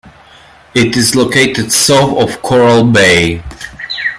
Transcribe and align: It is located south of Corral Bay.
It 0.73 0.97
is 0.97 1.15
located 1.15 1.71
south 1.71 2.17
of 2.17 2.41
Corral 2.41 2.85
Bay. 2.91 3.43